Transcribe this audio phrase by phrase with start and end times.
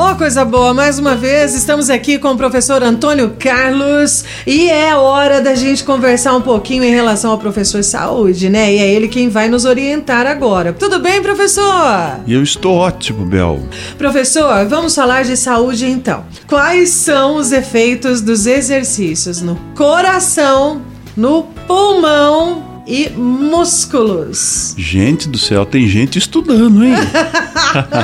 [0.00, 0.72] Oh, coisa boa!
[0.72, 5.82] Mais uma vez estamos aqui com o professor Antônio Carlos e é hora da gente
[5.82, 8.72] conversar um pouquinho em relação ao professor Saúde, né?
[8.72, 10.72] E é ele quem vai nos orientar agora.
[10.72, 12.20] Tudo bem, professor?
[12.28, 13.58] Eu estou ótimo, Bel.
[13.98, 16.24] Professor, vamos falar de saúde então.
[16.46, 20.80] Quais são os efeitos dos exercícios no coração,
[21.16, 24.74] no pulmão e músculos.
[24.78, 26.94] Gente do céu, tem gente estudando, hein?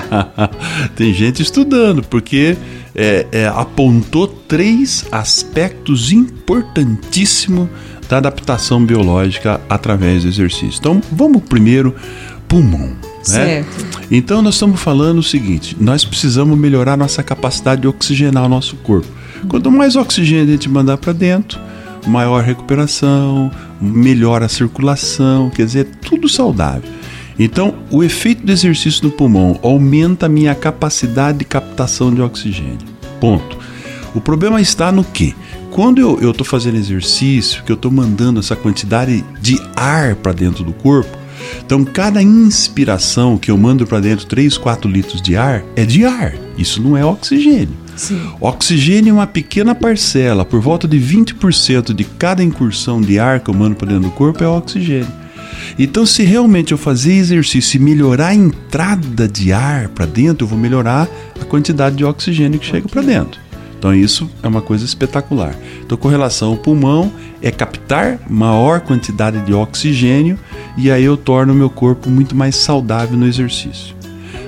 [0.94, 2.54] tem gente estudando, porque
[2.94, 7.68] é, é, apontou três aspectos importantíssimos
[8.06, 10.78] da adaptação biológica através do exercício.
[10.78, 11.94] Então, vamos primeiro
[12.46, 12.94] pulmão.
[13.28, 13.64] Né?
[14.10, 18.76] Então, nós estamos falando o seguinte: nós precisamos melhorar nossa capacidade de oxigenar o nosso
[18.76, 19.08] corpo.
[19.48, 21.58] Quanto mais oxigênio a gente mandar para dentro,
[22.06, 23.50] maior recuperação,
[23.80, 26.88] melhora a circulação, quer dizer, tudo saudável.
[27.38, 32.78] Então, o efeito do exercício no pulmão aumenta a minha capacidade de captação de oxigênio.
[33.20, 33.58] Ponto.
[34.14, 35.34] O problema está no que?
[35.70, 40.62] Quando eu estou fazendo exercício, que eu estou mandando essa quantidade de ar para dentro
[40.62, 41.23] do corpo,
[41.64, 46.04] então cada inspiração que eu mando para dentro 3, 4 litros de ar é de
[46.04, 46.34] ar.
[46.56, 47.84] Isso não é oxigênio.
[47.96, 48.20] Sim.
[48.40, 53.50] Oxigênio é uma pequena parcela, por volta de 20% de cada incursão de ar que
[53.50, 55.24] eu mando para dentro do corpo é oxigênio.
[55.78, 60.48] Então, se realmente eu fazer exercício e melhorar a entrada de ar para dentro, eu
[60.48, 61.08] vou melhorar
[61.40, 63.40] a quantidade de oxigênio que chega para dentro.
[63.78, 65.54] Então, isso é uma coisa espetacular.
[65.84, 67.12] Então, com relação ao pulmão,
[67.42, 70.38] é captar maior quantidade de oxigênio
[70.76, 73.94] e aí eu torno o meu corpo muito mais saudável no exercício.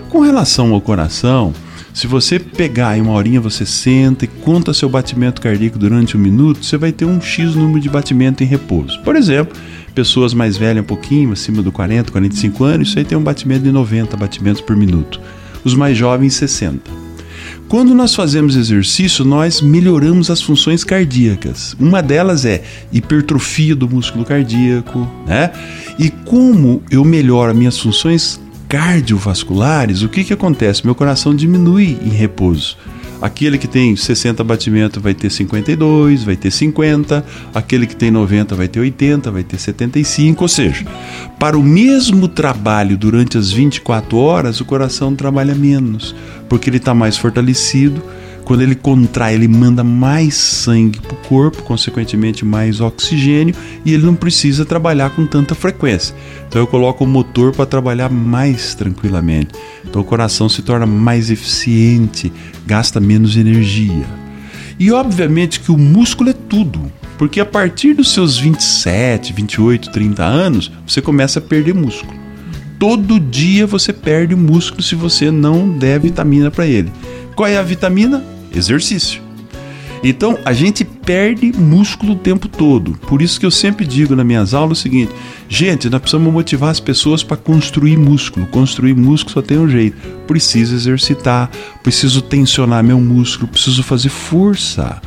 [0.08, 1.52] Com relação ao coração,
[1.92, 6.20] se você pegar em uma horinha, você senta e conta seu batimento cardíaco durante um
[6.20, 9.00] minuto, você vai ter um X número de batimento em repouso.
[9.02, 9.56] Por exemplo,
[9.94, 13.62] pessoas mais velhas um pouquinho, acima do 40, 45 anos, isso aí tem um batimento
[13.62, 15.18] de 90 batimentos por minuto.
[15.64, 17.06] Os mais jovens, 60.
[17.68, 21.74] Quando nós fazemos exercício, nós melhoramos as funções cardíacas.
[21.80, 25.50] Uma delas é hipertrofia do músculo cardíaco, né?
[25.98, 30.84] E como eu melhoro minhas funções cardiovasculares, o que, que acontece?
[30.84, 32.76] Meu coração diminui em repouso.
[33.20, 37.24] Aquele que tem 60 batimentos vai ter 52, vai ter 50,
[37.54, 40.84] aquele que tem 90 vai ter 80, vai ter 75, ou seja,
[41.38, 46.14] para o mesmo trabalho durante as 24 horas, o coração trabalha menos,
[46.46, 48.02] porque ele está mais fortalecido
[48.46, 53.52] quando ele contrai, ele manda mais sangue para o corpo, consequentemente mais oxigênio,
[53.84, 56.14] e ele não precisa trabalhar com tanta frequência.
[56.46, 59.48] Então eu coloco o motor para trabalhar mais tranquilamente.
[59.84, 62.32] Então o coração se torna mais eficiente,
[62.64, 64.06] gasta menos energia.
[64.78, 66.80] E obviamente que o músculo é tudo,
[67.18, 72.16] porque a partir dos seus 27, 28, 30 anos, você começa a perder músculo.
[72.78, 76.92] Todo dia você perde músculo se você não der vitamina para ele.
[77.34, 78.35] Qual é a vitamina?
[78.56, 79.22] Exercício.
[80.02, 82.92] Então a gente perde músculo o tempo todo.
[83.08, 85.12] Por isso que eu sempre digo nas minhas aulas o seguinte:
[85.48, 88.46] gente, nós precisamos motivar as pessoas para construir músculo.
[88.46, 89.96] Construir músculo só tem um jeito.
[90.26, 91.50] Preciso exercitar,
[91.82, 95.00] preciso tensionar meu músculo, preciso fazer força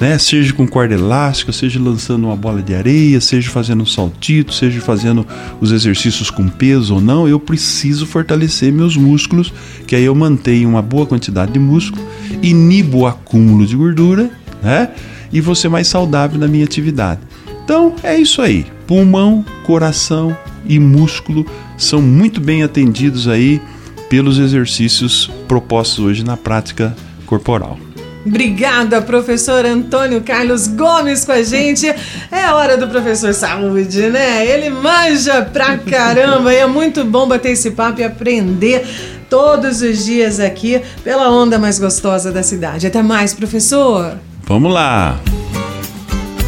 [0.00, 0.16] né?
[0.18, 4.80] Seja com corda elástica, seja lançando uma bola de areia, seja fazendo um saltito, seja
[4.80, 5.26] fazendo
[5.60, 9.52] os exercícios com peso ou não, eu preciso fortalecer meus músculos,
[9.86, 12.02] que aí eu mantenho uma boa quantidade de músculo,
[12.42, 14.30] inibo o acúmulo de gordura,
[14.62, 14.90] né?
[15.32, 17.20] E vou ser mais saudável na minha atividade.
[17.62, 18.66] Então é isso aí.
[18.86, 21.46] Pulmão, coração e músculo
[21.76, 23.60] são muito bem atendidos aí
[24.08, 26.96] pelos exercícios propostos hoje na prática
[27.26, 27.78] corporal.
[28.24, 31.86] Obrigada, professor Antônio Carlos Gomes com a gente.
[32.30, 34.46] É hora do professor Saúde, né?
[34.46, 38.86] Ele manja pra caramba e é muito bom bater esse papo e aprender
[39.30, 42.86] todos os dias aqui pela onda mais gostosa da cidade.
[42.86, 44.18] Até mais, professor.
[44.44, 45.18] Vamos lá.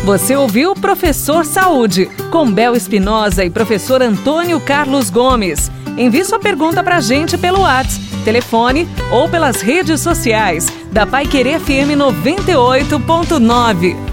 [0.04, 5.70] Você ouviu Professor Saúde, com Bel Espinosa e professor Antônio Carlos Gomes.
[5.96, 11.60] Envie sua pergunta pra gente pelo WhatsApp telefone ou pelas redes sociais da Pai Querer
[11.60, 14.11] FM 98.9.